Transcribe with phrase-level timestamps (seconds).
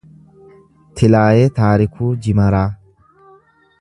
[1.01, 2.67] Tilaayee Taarikuu Jiimaraa